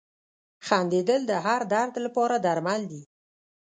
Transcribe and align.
•خندېدل 0.65 1.21
د 1.27 1.31
هر 1.45 1.61
درد 1.73 1.93
لپاره 2.05 2.35
درمل 2.45 2.81
دي. 2.91 3.03